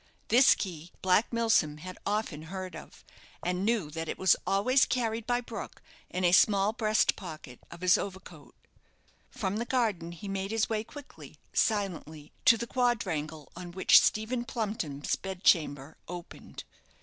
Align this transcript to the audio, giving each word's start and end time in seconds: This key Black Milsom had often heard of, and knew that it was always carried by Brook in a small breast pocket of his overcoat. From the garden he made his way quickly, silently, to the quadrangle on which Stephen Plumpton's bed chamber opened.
This 0.29 0.55
key 0.55 0.91
Black 1.03 1.31
Milsom 1.31 1.77
had 1.77 1.99
often 2.07 2.41
heard 2.49 2.75
of, 2.75 3.05
and 3.43 3.63
knew 3.63 3.91
that 3.91 4.09
it 4.09 4.17
was 4.17 4.35
always 4.47 4.85
carried 4.85 5.27
by 5.27 5.41
Brook 5.41 5.79
in 6.09 6.23
a 6.23 6.31
small 6.31 6.73
breast 6.73 7.15
pocket 7.15 7.59
of 7.69 7.81
his 7.81 7.99
overcoat. 7.99 8.55
From 9.29 9.57
the 9.57 9.63
garden 9.65 10.11
he 10.11 10.27
made 10.27 10.49
his 10.49 10.67
way 10.67 10.83
quickly, 10.83 11.37
silently, 11.53 12.31
to 12.45 12.57
the 12.57 12.65
quadrangle 12.65 13.51
on 13.55 13.73
which 13.73 14.01
Stephen 14.01 14.43
Plumpton's 14.43 15.15
bed 15.15 15.43
chamber 15.43 15.97
opened. 16.07 16.63